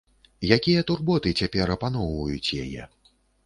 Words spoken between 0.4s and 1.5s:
Якія турботы